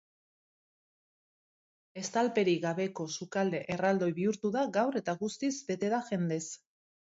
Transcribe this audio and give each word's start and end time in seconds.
Estalperik 2.03 2.57
gabeko 2.63 3.05
sukalde 3.17 3.61
erraldoi 3.77 4.09
bihurtu 4.21 4.53
da 4.57 4.65
gaur 4.79 4.99
eta 5.03 5.17
guztiz 5.21 5.53
bete 5.69 5.93
da 5.97 6.03
jendez. 6.11 6.43